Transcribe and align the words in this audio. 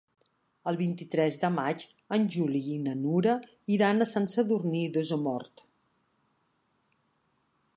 El 0.69 0.77
vint-i-tres 0.77 1.35
de 1.41 1.51
maig 1.57 1.83
en 2.17 2.25
Juli 2.35 2.61
i 2.75 2.77
na 2.85 2.95
Nura 3.01 3.35
iran 3.75 4.01
a 4.01 4.09
Sant 4.13 4.27
Sadurní 4.37 4.81
d'Osormort. 4.97 5.63